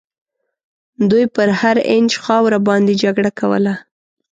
دوی 1.09 1.25
پر 1.35 1.49
هر 1.59 1.77
اینچ 1.89 2.11
خاوره 2.23 2.59
باندي 2.67 2.95
جګړه 3.03 3.31
کوله. 3.39 3.73